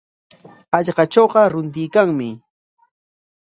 Hallqatrawqa 0.75 1.41
runtuykanmi. 1.51 2.31